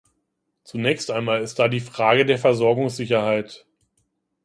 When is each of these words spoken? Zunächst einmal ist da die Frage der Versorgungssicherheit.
Zunächst 0.63 1.11
einmal 1.11 1.43
ist 1.43 1.59
da 1.59 1.67
die 1.67 1.79
Frage 1.79 2.25
der 2.25 2.39
Versorgungssicherheit. 2.39 3.67